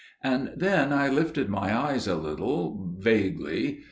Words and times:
"And 0.23 0.51
then 0.55 0.91
I 0.91 1.09
lifted 1.09 1.47
my 1.47 1.77
eyes 1.77 2.07
a 2.07 2.15
little, 2.15 2.91
vaguely. 2.97 3.79